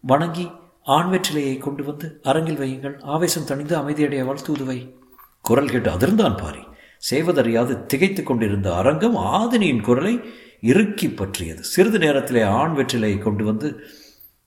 வணங்கி 0.00 0.50
ஆண் 0.82 1.12
வெற்றிலையை 1.12 1.58
கொண்டு 1.58 1.84
வந்து 1.84 2.20
அரங்கில் 2.22 2.58
வையுங்கள். 2.58 3.02
ஆவேசம் 3.02 3.46
தணிந்து 3.46 3.76
அமைதியடையவள் 3.78 4.42
தூதுவை 4.46 4.94
குரல் 5.42 5.68
கேட்டு 5.68 5.90
அதிர்ந்தான் 5.90 6.36
பாரி. 6.36 6.58
செய்வதறியாது 6.98 7.86
திகைத்துக் 7.86 8.26
கொண்டிருந்த 8.26 8.74
அரங்கம் 8.74 9.16
ஆதினியின் 9.16 9.80
குரலை 9.80 10.20
இறுக்கி 10.60 11.10
பற்றியது. 11.10 11.64
சிறிது 11.64 11.98
நேரத்திலே 11.98 12.42
ஆண் 12.42 12.76
வெற்றிலையை 12.76 13.18
கொண்டு 13.18 13.44
வந்து 13.44 13.80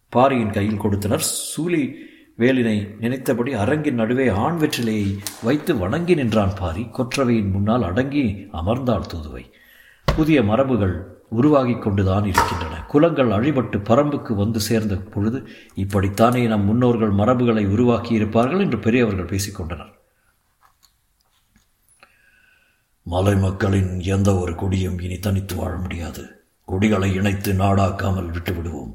பாரியின் 0.10 0.52
கையில் 0.52 0.78
கொடுத்தனர். 0.78 1.22
சூலி 1.22 1.94
வேலினை 2.40 2.98
நினைத்தபடி 3.00 3.54
அரங்கின் 3.54 3.96
நடுவே 3.96 4.28
ஆண் 4.28 4.58
வெற்றிலையை 4.60 5.18
வைத்து 5.44 5.78
வணங்கி 5.78 6.16
நின்றான் 6.16 6.56
பாரி. 6.60 6.88
கொற்றவையின் 6.92 7.52
முன்னால் 7.52 7.84
அடங்கி 7.84 8.48
அமர்ந்தாள் 8.54 9.06
தூதுவை. 9.14 9.52
புதிய 10.16 10.42
மரபுகள் 10.42 11.04
உருவாகி 11.40 11.76
கொண்டுதான் 11.78 12.26
இருக்கின்றன. 12.26 12.80
குலங்கள் 12.88 13.32
அழிபட்டு 13.32 13.78
பரம்புக்கு 13.90 14.34
வந்து 14.36 14.60
சேர்ந்த 14.60 14.96
பொழுது 15.14 15.40
இப்படித்தானே 15.76 16.48
நம் 16.48 16.66
முன்னோர்கள் 16.66 17.14
மரபுகளை 17.22 17.66
உருவாக்கி 17.66 18.14
இருப்பார்கள் 18.14 18.60
என்று 18.60 18.80
பெரியவர்கள் 18.80 19.32
பேசிக்கொண்டனர். 19.34 19.94
மலை 23.06 23.36
மக்களின் 23.36 23.94
எந்த 24.16 24.30
ஒரு 24.36 24.56
குடியும் 24.56 25.00
இனி 25.00 25.20
தனித்து 25.20 25.56
வாழ 25.56 25.74
முடியாது. 25.76 26.24
குடிகளை 26.68 27.10
இணைத்து 27.14 27.54
நாடாக்காமல் 27.54 28.30
விட்டுவிடுவோம். 28.36 28.92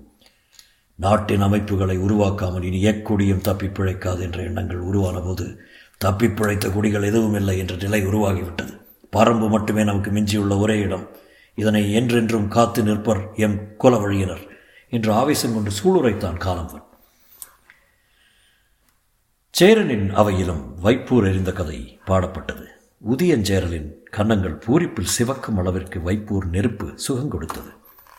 நாட்டின் 0.99 1.41
அமைப்புகளை 1.41 1.99
உருவாக்காமல் 1.99 2.63
இனி 2.63 2.79
எக்குடியும் 2.85 3.47
தப்பி 3.49 3.67
பிழைக்காது 3.67 4.21
என்ற 4.21 4.43
எண்ணங்கள் 4.43 4.87
உருவான 4.91 5.19
போது 5.21 5.47
தப்பி 5.99 6.29
பிழைத்த 6.31 6.69
குடிகள் 6.69 7.03
எதுவும் 7.03 7.35
இல்லை 7.35 7.59
என்ற 7.59 7.75
நிலை 7.77 8.01
உருவாகிவிட்டது. 8.07 8.75
பரம்பு 9.17 9.49
மட்டுமே 9.49 9.85
நமக்கு 9.85 10.11
மிஞ்சியுள்ள 10.11 10.59
ஒரே 10.59 10.79
இடம். 10.79 11.07
இதனை 11.59 11.93
என்றென்றும் 11.93 12.49
காத்து 12.49 12.83
நிற்பர் 12.83 13.35
எம் 13.35 13.77
குல 13.77 13.97
வழியினர் 13.97 14.45
என்று 14.91 15.13
ஆவேசம் 15.13 15.55
கொண்டு 15.55 15.71
சூளுரைத்தான் 15.71 16.43
காலம்பன் 16.45 16.87
சேரனின் 19.51 20.15
அவையிலும் 20.15 20.63
வைப்பூர் 20.83 21.29
எறிந்த 21.29 21.53
கதை 21.53 22.01
பாடப்பட்டது. 22.07 22.67
உதியஞ்சேரலின் 23.11 23.89
கன்னங்கள் 24.11 24.59
பூரிப்பில் 24.67 25.15
சிவக்கும் 25.19 25.59
அளவிற்கு 25.59 25.99
வைப்பூர் 25.99 26.45
நெருப்பு 26.45 26.93
சுகம் 26.95 27.29
கொடுத்தது. 27.29 27.71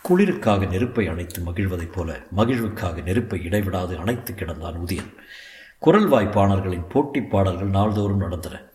குளிருக்காக 0.09 0.67
நெருப்பை 0.67 1.07
அணைத்து 1.07 1.41
மகிழ்வதைப் 1.41 1.91
போல 1.91 2.19
மகிழ்வுக்காக 2.37 3.03
நெருப்பை 3.03 3.43
இடைவிடாது 3.43 3.97
அணைத்து 3.97 4.33
கிடந்தான் 4.33 4.79
உதியன். 4.85 5.13
குரல் 5.79 6.09
வாய்ப்பாளர்களின் 6.09 6.89
போட்டி 6.89 7.21
பாடல்கள் 7.21 7.75
நாள்தோறும் 7.77 8.17
நடந்தன. 8.17 8.68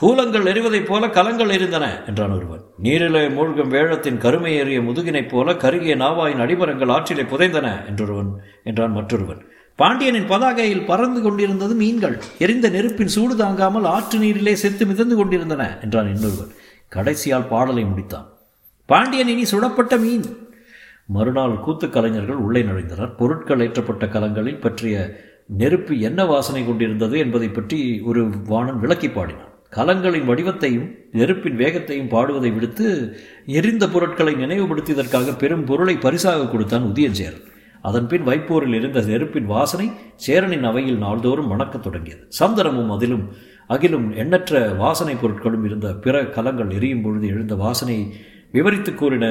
கூலங்கள் 0.00 0.46
எறிவதைப் 0.46 0.84
போல 0.84 1.08
கலங்கள் 1.08 1.48
எரிந்தன 1.48 2.06
என்றான் 2.06 2.30
ஒருவன். 2.30 2.60
நீரிலே 2.78 3.28
மூழ்கும் 3.28 3.72
வேழத்தின் 3.72 4.18
கருமை 4.18 4.54
ஏறிய 4.54 4.80
முதுகினைப் 4.80 5.28
போல 5.28 5.56
கருகிய 5.56 5.96
நாவாயின் 5.96 6.42
அடிமரங்கள் 6.42 6.90
ஆற்றிலே 6.90 7.22
புதைந்தன 7.22 7.86
என்றொருவன் 7.88 8.30
என்றான் 8.64 8.92
மற்றொருவன். 8.92 9.44
பாண்டியனின் 9.76 10.28
பதாகையில் 10.28 10.84
பறந்து 10.84 11.22
கொண்டிருந்தது 11.22 11.74
மீன்கள். 11.74 12.20
எரிந்த 12.38 12.68
நெருப்பின் 12.68 13.08
சூடு 13.08 13.36
தாங்காமல் 13.36 13.84
ஆற்று 13.84 14.18
நீரிலே 14.18 14.54
செத்து 14.54 14.86
மிதந்து 14.86 15.16
கொண்டிருந்தன 15.16 15.78
என்றான் 15.82 16.14
இன்னொருவன். 16.14 16.52
கடைசியால் 16.94 17.48
பாடலை 17.48 17.84
முடித்தான். 17.84 18.26
பாண்டியன் 18.86 19.28
இனி 19.28 19.42
சுடப்பட்ட 19.42 20.00
மீன். 20.00 20.24
மறுநாள் 21.06 21.60
கூத்து 21.60 21.90
கலைஞர்கள் 21.90 22.36
உள்ளே 22.36 22.62
நுழைந்தனர். 22.62 23.16
பொருட்கள் 23.16 23.58
ஏற்றப்பட்ட 23.58 24.06
கலங்களில் 24.06 24.60
பற்றிய 24.60 25.20
நெருப்பு 25.46 26.00
என்ன 26.00 26.24
வாசனை 26.24 26.66
கொண்டிருந்தது 26.66 27.18
என்பதை 27.18 27.48
பற்றி 27.48 28.00
ஒரு 28.04 28.30
வாணன் 28.46 28.80
விளக்கி 28.80 29.10
பாடினான். 29.10 29.47
கலங்களின் 29.72 30.28
வடிவத்தையும் 30.28 30.86
நெருப்பின் 31.12 31.56
வேகத்தையும் 31.56 32.08
பாடுவதை 32.08 32.54
விடுத்து 32.54 33.16
எரிந்த 33.46 33.88
பொருட்களை 33.88 34.34
நினைவுபடுத்தியதற்காக 34.34 35.38
பெரும் 35.38 35.64
பொருளை 35.64 35.96
பரிசாக 35.96 36.46
கொடுத்தான் 36.46 36.82
உதயஞ்சேரன் 36.82 37.44
அதன்பின் 37.82 38.26
வைப்போரில் 38.26 38.74
இருந்த 38.74 39.00
நெருப்பின் 39.00 39.46
வாசனை 39.46 39.90
சேரனின் 40.16 40.64
அவையில் 40.64 40.98
நாள்தோறும் 40.98 41.46
மணக்கத் 41.46 41.82
தொடங்கியது. 41.82 42.28
சந்தனமும் 42.40 42.90
அதிலும் 42.90 43.32
அகிலும் 43.68 44.16
எண்ணற்ற 44.16 44.74
வாசனை 44.74 45.14
பொருட்களும் 45.14 45.64
இருந்த 45.64 45.94
பிற 45.94 46.26
கலங்கள் 46.26 46.70
எரியும் 46.70 47.02
பொழுது 47.02 47.26
எழுந்த 47.26 47.54
வாசனையை 47.54 48.06
விவரித்து 48.52 48.94
கூறின 48.94 49.26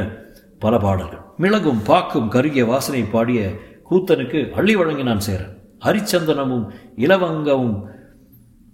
பல 0.60 0.78
பாடல்கள். 0.78 1.24
மிளகும் 1.38 1.82
பாக்கும் 1.84 2.30
கருகிய 2.30 2.66
வாசனை 2.66 3.02
பாடிய 3.02 3.52
கூத்தனுக்கு 3.90 4.52
அள்ளி 4.52 4.76
வழங்கினான் 4.76 5.26
சேரன். 5.28 5.54
ஹரிச்சந்தனமும் 5.86 6.66
இலவங்கமும் 6.98 7.78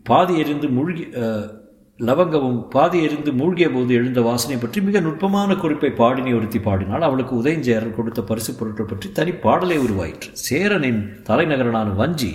பாதி 0.10 0.34
எரிந்து 0.42 0.68
மூழ்கி 0.78 1.04
லவங்கமும் 2.00 2.60
பாதி 2.74 2.98
எரிந்து 3.06 3.32
மூழ்கிய 3.40 3.68
போது 3.72 3.92
எழுந்த 4.00 4.20
வாசனை 4.28 4.56
பற்றி 4.58 4.80
மிக 4.88 5.00
நுட்பமான 5.06 5.56
குறிப்பை 5.62 5.92
பாடினி 6.00 6.32
ஒருத்தி 6.38 6.60
பாடினால் 6.60 7.06
அவளுக்கு 7.08 7.34
உதயஞ்சேரன் 7.42 7.96
கொடுத்த 7.98 8.22
பரிசு 8.30 8.52
பொருட்கள் 8.54 8.90
பற்றி 8.92 9.08
தனி 9.20 9.34
பாடலே 9.46 9.78
உருவாயிற்று. 9.86 10.30
சேரனின் 10.48 11.02
தலைநகரனான 11.30 11.96
வஞ்சி 12.02 12.32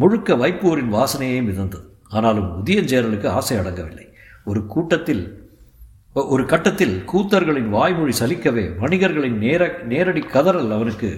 முழுக்க 0.00 0.36
வைப்பூரின் 0.42 0.92
வாசனையே 0.96 1.38
மிதந்தது 1.48 1.86
ஆனாலும் 2.16 2.48
உதயஞ்சேரலுக்கு 2.60 3.28
ஆசை 3.38 3.56
அடங்கவில்லை. 3.58 4.06
ஒரு 4.50 4.60
கூட்டத்தில் 4.74 5.24
ஒரு 6.34 6.44
கட்டத்தில் 6.52 6.94
கூத்தர்களின் 7.10 7.70
வாய்மொழி 7.74 8.14
சலிக்கவே 8.20 8.64
வணிகர்களின் 8.82 9.38
நேர 9.44 9.62
நேரடி 9.92 10.22
கதறல் 10.34 10.72
அவனுக்கு 10.76 11.10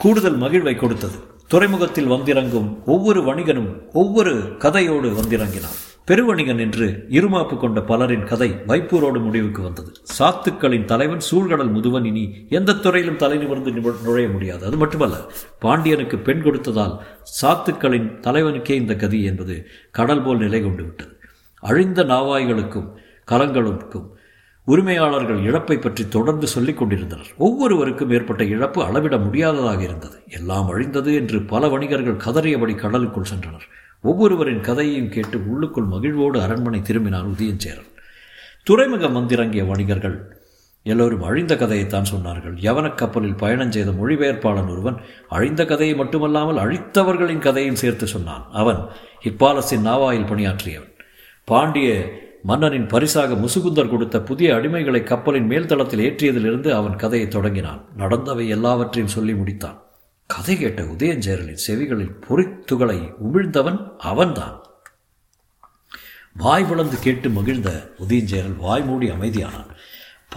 கூடுதல் 0.00 0.38
மகிழ்வை 0.42 0.74
கொடுத்தது. 0.76 1.18
துறைமுகத்தில் 1.52 2.10
வந்திறங்கும் 2.10 2.66
ஒவ்வொரு 2.84 3.20
வணிகனும் 3.22 3.68
ஒவ்வொரு 3.92 4.32
கதையோடு 4.64 5.08
வந்திறங்கினான் 5.14 5.78
பெருவணிகன் 6.08 6.60
என்று 6.60 6.86
இருமாப்பு 7.08 7.56
கொண்ட 7.56 7.80
பலரின் 7.80 8.26
கதை 8.26 8.48
வைப்பூரோடு 8.66 9.20
முடிவுக்கு 9.22 9.62
வந்தது. 9.62 9.92
சாத்துக்களின் 10.18 10.84
தலைவன் 10.84 11.24
சூழ்கடல் 11.30 11.72
முதுவன் 11.72 12.04
இனி 12.04 12.24
எந்த 12.48 12.72
துறையிலும் 12.74 13.16
தலை 13.16 13.38
நிமிர்ந்து 13.38 13.72
நுழைய 14.04 14.28
முடியாது. 14.28 14.66
அது 14.66 14.76
மட்டுமல்ல 14.76 15.16
பாண்டியனுக்கு 15.58 16.18
பெண் 16.18 16.42
கொடுத்ததால் 16.42 16.94
சாத்துக்களின் 17.40 18.08
தலைவனுக்கே 18.26 18.70
இந்த 18.70 18.96
கதி 18.96 19.22
என்பது 19.22 19.66
கடல் 19.90 20.22
போல் 20.22 20.38
நிலை 20.38 20.62
கொண்டு 20.62 20.82
விட்டது. 20.82 21.12
அழிந்த 21.60 22.04
நாவாய்களுக்கும் 22.04 22.88
கலங்களுக்கும் 23.30 24.08
உரிமையாளர்கள் 24.68 25.42
இழப்பை 25.42 25.76
பற்றி 25.76 26.08
தொடர்ந்து 26.08 26.46
சொல்லிக் 26.46 26.78
கொண்டிருந்தனர். 26.78 27.26
ஒவ்வொருவருக்கும் 27.36 28.10
ஏற்பட்ட 28.10 28.44
இழப்பு 28.44 28.84
அளவிட 28.84 29.16
முடியாததாக 29.16 29.82
இருந்தது. 29.82 30.22
எல்லாம் 30.28 30.68
அழிந்தது 30.68 31.14
என்று 31.14 31.42
பல 31.42 31.68
வணிகர்கள் 31.68 32.22
கதறியபடி 32.24 32.74
கடலுக்குள் 32.74 33.30
சென்றனர். 33.34 33.66
ஒவ்வொருவரின் 34.02 34.60
கதையையும் 34.60 35.08
கேட்டு 35.08 35.46
உள்ளுக்குள் 35.46 35.84
மகிழ்வோடு 35.84 36.42
அரண்மனை 36.42 36.80
திரும்பினான் 36.80 37.30
உதயஞ்சேரன். 37.32 37.88
துறைமுகம் 38.62 39.12
வந்திறங்கிய 39.12 39.64
வணிகர்கள் 39.64 40.36
எல்லோரும் 40.82 41.22
அழிந்த 41.22 41.54
கதையைத்தான் 41.54 42.10
சொன்னார்கள். 42.14 42.56
யவனக் 42.60 42.94
கப்பலில் 42.94 43.34
பயணம் 43.34 43.72
செய்த 43.72 43.90
மொழிபெயர்ப்பாளன் 43.90 44.70
ஒருவன் 44.70 44.96
அழிந்த 45.28 45.64
கதையை 45.64 45.96
மட்டுமல்லாமல் 45.96 46.56
அழித்தவர்களின் 46.56 47.38
கதையும் 47.38 47.74
சேர்த்து 47.74 48.06
சொன்னான். 48.06 48.46
அவன் 48.52 48.80
இப்பாலசின் 49.24 49.86
நாவாயில் 49.86 50.26
பணியாற்றியவன். 50.26 50.94
பாண்டிய 51.44 51.88
மன்னனின் 52.42 52.86
பரிசாக 52.86 53.34
முசுகுந்தர் 53.34 53.88
கொடுத்த 53.88 54.20
புதிய 54.20 54.54
அடிமைகளை 54.54 55.02
கப்பலின் 55.02 55.48
மேல்தளத்தில் 55.48 56.04
ஏற்றியதிலிருந்து 56.08 56.70
அவன் 56.70 56.96
கதையை 56.96 57.28
தொடங்கினான். 57.28 57.84
நடந்தவை 57.98 58.48
எல்லாவற்றையும் 58.48 59.12
சொல்லி 59.12 59.32
முடித்தான். 59.32 59.78
கதை 60.26 60.56
கேட்ட 60.56 60.82
உதயஞ்சேரலின் 60.82 61.58
செவிகளில் 61.66 62.14
பொறித்துகளை 62.28 63.12
உமிழ்ந்தவன் 63.32 63.96
அவன்தான். 63.98 64.62
வாய் 66.34 66.64
வளர்ந்து 66.64 66.98
கேட்டு 66.98 67.28
மகிழ்ந்த 67.28 67.92
உதயஞ்சேரல் 68.08 68.56
வாய் 68.56 68.84
மூடி 68.84 69.10
அமைதியானான். 69.10 69.76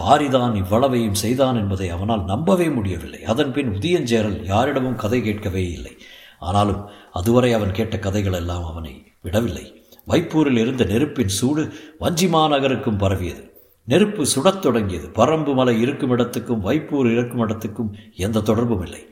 பாரிதான் 0.00 0.56
இவ்வளவையும் 0.56 1.14
செய்தான் 1.14 1.56
என்பதை 1.56 1.88
அவனால் 1.88 2.24
நம்பவே 2.24 2.68
முடியவில்லை. 2.68 3.24
அதன்பின் 3.24 3.70
உதயஞ்சேரல் 3.70 4.44
யாரிடமும் 4.44 4.96
கதை 4.96 5.22
கேட்கவே 5.22 5.70
இல்லை. 5.70 5.96
ஆனாலும் 6.38 6.88
அதுவரை 7.12 7.52
அவன் 7.52 7.72
கேட்ட 7.72 7.98
கதைகள் 7.98 8.32
எல்லாம் 8.32 8.64
அவனை 8.64 9.12
விடவில்லை. 9.22 9.81
வைப்பூரில் 10.08 10.58
இருந்த 10.58 10.84
நெருப்பின் 10.84 11.28
சூடு 11.28 11.72
வஞ்சி 11.98 12.26
மாநகருக்கும் 12.26 12.98
பரவியது. 12.98 13.50
நெருப்பு 13.84 14.26
சுடத் 14.26 14.62
தொடங்கியது. 14.62 15.08
பரம்பு 15.08 15.54
மலை 15.54 15.80
இருக்கும் 15.80 16.10
இடத்துக்கும் 16.10 16.64
வைப்பூர் 16.64 17.12
இருக்கும் 17.12 17.40
இடத்துக்கும் 17.40 17.94
எந்த 18.16 18.40
தொடர்பும் 18.40 18.82
இல்லை. 18.82 19.06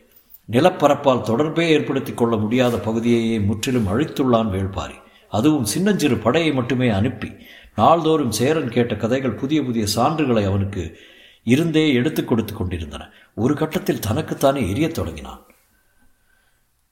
நிலப்பரப்பால் 0.52 1.20
தொடர்பே 1.20 1.68
ஏற்படுத்திக் 1.68 2.16
கொள்ள 2.16 2.36
முடியாத 2.36 2.76
பகுதியையே 2.76 3.44
முற்றிலும் 3.44 3.86
அழித்துள்ளான் 3.86 4.50
வேள்பாரி. 4.50 4.94
அதுவும் 5.28 5.64
சின்னஞ்சிறு 5.64 6.16
படையை 6.16 6.52
மட்டுமே 6.52 6.88
அனுப்பி 6.88 7.32
நாள்தோறும் 7.76 8.30
சேரன் 8.30 8.70
கேட்ட 8.70 8.96
கதைகள் 8.96 9.34
புதிய 9.34 9.62
புதிய 9.62 9.86
சான்றுகளை 9.96 10.44
அவனுக்கு 10.44 10.96
இருந்தே 11.44 11.92
எடுத்துக் 11.92 12.28
கொடுத்து 12.28 12.54
கொண்டிருந்தன. 12.54 13.10
ஒரு 13.34 13.54
கட்டத்தில் 13.54 14.00
தனக்குத்தானே 14.00 14.70
எரியத் 14.70 14.94
தொடங்கினான். 14.94 15.44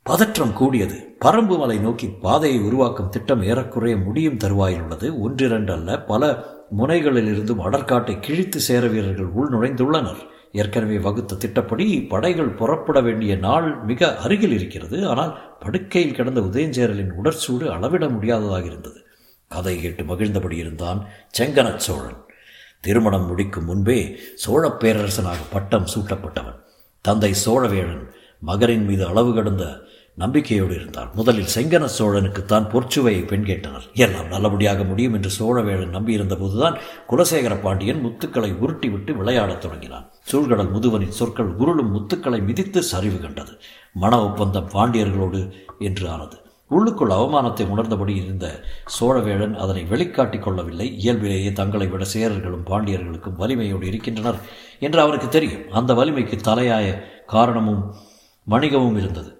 பதற்றம் 0.09 0.53
கூடியது. 0.53 1.17
பரம்பு 1.25 1.59
மலை 1.59 1.79
நோக்கி 1.79 2.07
பாதையை 2.09 2.61
உருவாக்கும் 2.61 3.09
திட்டம் 3.09 3.43
ஏறக்குறைய 3.43 3.97
முடியும் 3.97 4.37
தருவாயில் 4.37 4.81
உள்ளது. 4.81 5.21
ஒன்றிரண்டு 5.21 5.73
அல்ல 5.73 6.01
பல 6.01 6.45
முனைகளிலிருந்தும் 6.79 7.63
அடற்காட்டை 7.65 8.21
கிழித்து 8.21 8.61
சேர 8.61 8.87
வீரர்கள் 8.87 9.27
உள் 9.27 9.51
நுழைந்துள்ளனர். 9.51 10.17
ஏற்கனவே 10.53 10.99
வகுத்த 10.99 11.37
திட்டப்படி 11.37 12.03
படைகள் 12.03 12.49
புறப்பட 12.49 13.01
வேண்டிய 13.01 13.37
நாள் 13.37 13.79
மிக 13.85 14.17
அருகில் 14.17 14.53
இருக்கிறது. 14.53 15.09
ஆனால் 15.09 15.59
படுக்கையில் 15.61 16.15
கிடந்த 16.15 16.41
உதயஞ்சேரலின் 16.41 17.13
உடற்சூடு 17.23 17.71
அளவிட 17.71 18.09
முடியாததாக 18.09 18.65
இருந்தது. 18.65 19.05
கதை 19.49 19.81
கேட்டு 19.81 20.05
மகிழ்ந்தபடி 20.05 20.53
இருந்தான் 20.53 21.07
செங்கனச் 21.39 21.85
சோழன். 21.87 22.25
திருமணம் 22.81 23.27
முடிக்கும் 23.27 23.65
முன்பே 23.65 24.19
சோழ 24.35 24.69
பேரரசனாக 24.69 25.37
பட்டம் 25.53 25.87
சூட்டப்பட்டவன். 25.95 26.59
தந்தை 27.01 27.35
சோழவேழன் 27.47 28.07
மகரின் 28.41 28.85
மீது 28.85 29.07
அளவு 29.07 29.35
கடந்த 29.35 29.65
நம்பிக்கையோடு 30.23 30.75
இருந்தார் 30.75 31.11
முதலில் 31.15 31.53
செங்கன 31.55 31.89
சோழனுக்குத்தான் 31.99 32.69
பொற்சுவையை 32.73 33.27
பெண் 33.27 33.45
கேட்டனர். 33.45 33.87
எல்லாம் 33.95 34.27
நல்லபடியாக 34.27 34.85
முடியும் 34.85 35.15
என்று 35.15 35.31
சோழவேழன் 35.39 35.95
நம்பியிருந்த 35.97 36.37
போதுதான் 36.37 36.79
குலசேகர 37.11 37.61
பாண்டியன் 37.61 38.03
முத்துக்களை 38.05 38.51
உருட்டிவிட்டு 38.65 39.15
விளையாடத் 39.17 39.61
தொடங்கினான். 39.61 40.09
சூழ்கடல் 40.33 40.75
முதுவனின் 40.75 41.17
சொற்கள் 41.21 41.47
உருளும் 41.47 41.95
முத்துக்களை 41.95 42.41
மிதித்து 42.43 42.83
சரிவு 42.83 43.21
கண்டது. 43.21 43.55
மன 43.95 44.25
ஒப்பந்தம் 44.25 44.71
பாண்டியர்களோடு 44.75 45.43
என்று 45.79 46.09
ஆனது 46.09 46.37
உள்ளுக்குள் 46.71 47.11
அவமானத்தை 47.11 47.65
உணர்ந்தபடி 47.75 48.15
இருந்த 48.23 48.47
சோழவேழன் 49.01 49.55
அதனை 49.55 49.83
வெளிக்காட்டிக் 49.91 50.43
கொள்ளவில்லை. 50.43 50.87
இயல்பிலேயே 50.99 51.53
தங்களை 51.53 51.87
விட 51.87 52.05
சேரர்களும் 52.05 52.67
பாண்டியர்களுக்கும் 52.67 53.39
வலிமையோடு 53.39 53.87
இருக்கின்றனர் 53.87 54.41
என்று 54.79 55.01
அவருக்கு 55.01 55.29
தெரியும். 55.29 55.65
அந்த 55.71 55.95
வலிமைக்கு 55.95 56.37
தலையாய 56.51 56.87
காரணமும் 57.27 57.83
வணிகமும் 58.47 58.97
இருந்தது. 58.97 59.31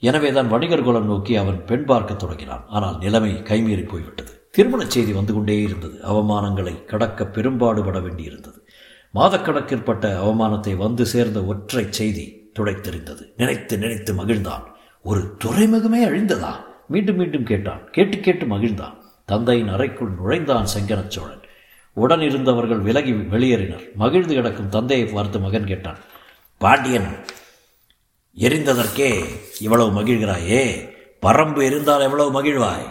எனவேதான் 0.00 0.48
வணிகர் 0.48 0.82
குலம் 0.82 1.06
நோக்கி 1.06 1.36
அவன் 1.36 1.64
பெண் 1.64 1.84
பார்க்கத் 1.84 2.18
தொடங்கினான். 2.18 2.64
ஆனால் 2.68 2.98
நிலைமை 2.98 3.32
கைமீறி 3.32 3.88
போய்விட்டது. 3.88 4.48
திருமணச் 4.50 4.90
செய்தி 4.90 5.12
வந்து 5.12 5.34
கொண்டே 5.34 5.60
இருந்தது. 5.60 6.00
அவமானங்களை 6.02 6.84
கடக்க 6.84 7.26
பெரும்பாடுபட 7.26 7.98
வேண்டியிருந்தது. 7.98 8.66
மாதக்கணக்கிற்பட்ட 9.14 10.20
அவமானத்தை 10.24 10.76
வந்து 10.76 11.06
சேர்ந்த 11.06 11.44
ஒற்றை 11.44 11.86
செய்தி 11.90 12.50
துடைத்தெறிந்தது. 12.58 13.22
நினைத்து 13.36 13.78
நினைத்து 13.78 14.14
மகிழ்ந்தான். 14.14 14.62
ஒரு 15.02 15.36
துறைமுகமே 15.44 16.04
அழிந்ததா? 16.04 16.52
மீண்டும் 16.88 17.16
மீண்டும் 17.16 17.44
கேட்டான். 17.44 17.90
கேட்டு 17.90 18.20
கேட்டு 18.20 18.46
மகிழ்ந்தான். 18.46 18.94
தந்தையின் 19.24 19.68
அறைக்குள் 19.68 20.10
நுழைந்தான் 20.10 20.66
செங்கனச் 20.78 21.08
சோழன். 21.08 21.40
உடன் 21.92 22.20
இருந்தவர்கள் 22.20 22.78
விலகி 22.78 23.12
வெளியேறினர். 23.12 23.94
மகிழ்ந்து 23.94 24.34
கிடக்கும் 24.34 24.68
தந்தையை 24.68 25.08
பார்த்து 25.08 25.40
மகன் 25.40 25.66
கேட்டான். 25.66 25.96
பாண்டியன் 26.58 27.06
எரிந்ததற்கே 28.38 29.24
இவ்வளவு 29.60 30.00
மகிழ்கிறாயே. 30.00 30.62
பரம்பு 31.22 31.62
எரிந்தால் 31.62 32.00
எவ்வளவு 32.00 32.42
மகிழ்வாய்? 32.42 32.88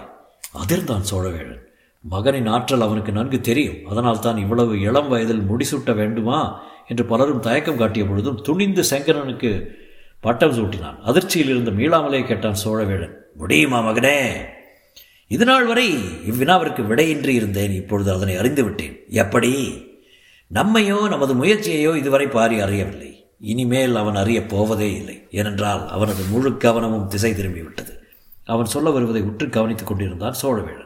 அதிர்ந்தான் 0.57 1.03
சோழவேழன். 1.11 1.65
மகனின் 2.01 2.47
ஆற்றல் 2.47 2.81
அவனுக்கு 2.81 3.11
நன்கு 3.11 3.41
தெரியும். 3.41 3.75
அதனால் 3.89 4.19
தான் 4.19 4.37
இவ்வளவு 4.37 4.79
இளம் 4.79 5.07
வயதில் 5.07 5.45
முடிசூட்ட 5.49 5.95
வேண்டுமா? 5.95 6.61
என்று 6.87 7.05
பலரும் 7.05 7.39
தயக்கம் 7.39 7.77
காட்டிய 7.77 8.05
பொழுதும் 8.05 8.41
துணிந்து 8.41 8.83
செங்கனனுக்கு 8.89 9.65
பட்டம் 10.19 10.57
சூட்டினான். 10.57 10.99
அதிர்ச்சியில் 10.99 11.49
இருந்து 11.49 11.71
மீளாமலே 11.71 12.25
கேட்டான் 12.25 12.55
சோழவேழன். 12.65 13.13
முடியுமா 13.35 13.79
மகனே? 13.81 14.31
இதுநாள் 15.27 15.65
வரை 15.65 15.93
இவ்வினாவிற்கு 16.29 16.81
விடையின்றி 16.81 17.27
இருந்தேன். 17.27 17.71
இப்பொழுது 17.71 18.11
அதனை 18.11 18.35
அறிந்து 18.35 18.63
விட்டேன் 18.63 19.03
எப்படி? 19.09 19.81
நம்மையோ 20.53 21.07
நமது 21.07 21.35
முயற்சியையோ 21.35 21.97
இதுவரை 21.97 22.27
பாரி 22.27 22.59
அறியவில்லை. 22.59 23.06
இனிமேல் 23.39 23.95
அவன் 23.95 24.15
அறியப் 24.15 24.49
போவதே 24.49 24.93
இல்லை. 24.93 25.27
ஏனென்றால் 25.31 25.87
அவனது 25.87 26.23
முழு 26.23 26.57
கவனமும் 26.57 27.07
திசை 27.07 27.31
திரும்பிவிட்டது. 27.31 27.97
அவன் 28.45 28.65
சொல்ல 28.65 28.89
வருவதை 28.89 29.21
உற்று 29.21 29.49
கவனித்துக் 29.49 29.87
கொண்டிருந்தான் 29.87 30.35
சோழவேழன். 30.41 30.85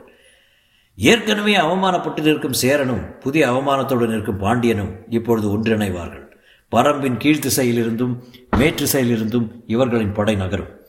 ஏற்கனவே 0.96 1.56
அவமானப்பட்டு 1.56 2.22
நிற்கும் 2.22 2.54
சேரனும் 2.54 3.18
புதிய 3.20 3.52
அவமானத்தோடு 3.52 4.08
நிற்கும் 4.08 4.38
பாண்டியனும் 4.38 4.96
இப்பொழுது 5.10 5.58
ஒன்றிணைவார்கள். 5.58 6.30
பரம்பின் 6.72 7.18
கீழ்த்திசையிலிருந்தும் 7.18 8.18
மேற்றிசையிலிருந்தும் 8.58 9.48
இவர்களின் 9.68 10.12
படை 10.12 10.36
நகரும். 10.36 10.80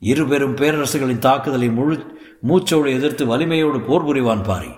இரு 0.00 0.28
பெரும் 0.28 0.54
பேரரசுகளின் 0.54 1.18
தாக்குதலை 1.18 1.68
முழு 1.68 2.20
மூச்சோடு 2.48 2.88
எதிர்த்து 2.88 3.26
வலிமையோடு 3.26 3.80
போர் 3.80 4.04
புரிவான் 4.04 4.44
பாரி. 4.44 4.70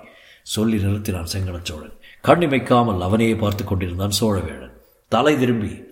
சொல்லி 0.43 0.77
நிறுத்தினான் 0.77 1.27
செங்கனச்சோழன் 1.33 1.99
கண்ணிமைக்காமல் 2.25 2.99
அவனையே 2.99 3.35
பார்த்து 3.35 3.65
கொண்டிருந்தான் 3.65 4.11
சோழவேழன். 4.21 4.73
தலை 5.09 5.39
திரும்பி 5.39 5.83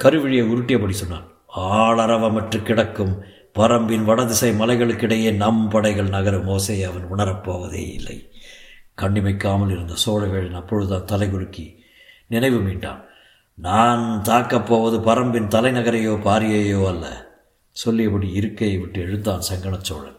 கருவிழியை 0.00 0.42
உருட்டியபடி 0.52 0.90
சொன்னான். 0.90 1.28
ஆளரவமற்று 1.56 2.62
கிடக்கும் 2.62 3.22
பரம்பின் 3.58 4.04
வடதிசை 4.04 4.50
மலைகளுக்கிடையே 4.52 5.34
நம் 5.34 5.68
படைகள் 5.68 6.08
நகரும். 6.08 6.46
ஓசை 6.46 6.82
அவன் 6.82 7.06
உணரப்போவதே 7.16 7.84
இல்லை. 7.92 8.30
கண்டிமைக்காமல் 9.02 9.70
இருந்த 9.70 9.94
சோழவேழன் 10.06 10.52
அப்பொழுதுதான் 10.52 11.20
தலைகுலுக்கி 11.20 11.76
நினைவு 12.26 12.58
மீண்டான் 12.58 13.00
நான் 13.54 14.22
தாக்கப் 14.22 14.66
போவது 14.66 14.98
பரம்பின் 14.98 15.52
தலைநகரையோ 15.54 16.14
பாரியையோ 16.24 16.86
அல்ல 16.86 17.32
சொல்லியபடி 17.70 18.32
இருக்கையை 18.32 18.78
விட்டு 18.78 19.00
எழுந்தான் 19.00 19.42
சங்கனச்சோழன் 19.50 20.18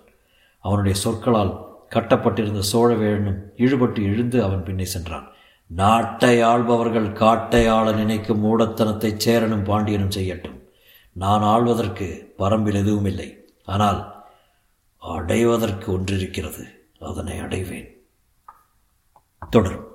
அவனுடைய 0.60 0.98
சொற்களால் 0.98 1.54
கட்டப்பட்டிருந்த 1.90 2.62
சோழவேழனும் 2.74 3.42
இழுபட்டு 3.58 4.02
எழுந்து 4.02 4.44
அவன் 4.44 4.64
பின்னே 4.64 4.86
சென்றான். 4.86 5.28
நாட்டை 5.68 6.42
ஆள்பவர்கள் 6.42 7.14
காட்டை 7.14 7.68
ஆள 7.68 7.92
நினைக்கும் 7.92 8.46
மூடத்தனத்தை 8.46 9.18
சேரனும் 9.18 9.64
பாண்டியனும் 9.64 10.10
செய்யட்டும். 10.10 10.60
நான் 11.12 11.42
ஆள்வதற்கு 11.42 12.34
பரம்பில் 12.38 12.74
எதுவும் 12.74 13.06
இல்லை. 13.06 13.54
ஆனால் 13.66 14.26
அடைவதற்கு 14.98 15.98
ஒன்றிருக்கிறது. 15.98 16.64
அதனை 17.00 17.40
அடைவேன். 17.40 18.08
தொடரும். 19.50 19.95